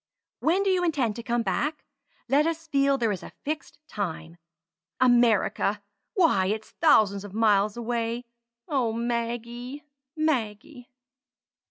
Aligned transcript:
"When 0.39 0.63
do 0.63 0.71
you 0.71 0.83
intend 0.83 1.15
to 1.17 1.21
come 1.21 1.43
back? 1.43 1.85
Let 2.27 2.47
us 2.47 2.65
feel 2.65 2.97
there 2.97 3.11
is 3.11 3.21
a 3.21 3.33
fixed 3.45 3.77
time. 3.87 4.37
America! 4.99 5.83
Why, 6.15 6.47
it's 6.47 6.71
thousands 6.71 7.23
of 7.23 7.35
miles 7.35 7.77
away. 7.77 8.25
Oh, 8.67 8.91
Maggie! 8.93 9.83
Maggie!" 10.17 10.89